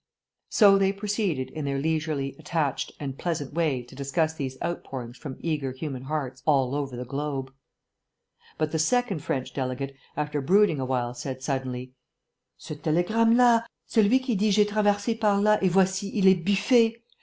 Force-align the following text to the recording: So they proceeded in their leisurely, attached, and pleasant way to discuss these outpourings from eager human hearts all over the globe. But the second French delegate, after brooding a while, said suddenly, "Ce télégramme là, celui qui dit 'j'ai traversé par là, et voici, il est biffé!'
So 0.49 0.79
they 0.79 0.91
proceeded 0.91 1.51
in 1.51 1.63
their 1.63 1.77
leisurely, 1.77 2.35
attached, 2.39 2.91
and 2.99 3.19
pleasant 3.19 3.53
way 3.53 3.83
to 3.83 3.93
discuss 3.93 4.33
these 4.33 4.57
outpourings 4.59 5.15
from 5.15 5.37
eager 5.41 5.73
human 5.73 6.01
hearts 6.05 6.41
all 6.47 6.73
over 6.73 6.97
the 6.97 7.05
globe. 7.05 7.53
But 8.57 8.71
the 8.71 8.79
second 8.79 9.19
French 9.19 9.53
delegate, 9.53 9.95
after 10.17 10.41
brooding 10.41 10.79
a 10.79 10.85
while, 10.85 11.13
said 11.13 11.43
suddenly, 11.43 11.93
"Ce 12.57 12.71
télégramme 12.71 13.35
là, 13.35 13.63
celui 13.87 14.17
qui 14.17 14.33
dit 14.35 14.49
'j'ai 14.49 14.65
traversé 14.65 15.19
par 15.19 15.39
là, 15.39 15.59
et 15.61 15.69
voici, 15.69 16.09
il 16.17 16.25
est 16.27 16.43
biffé!' 16.43 17.03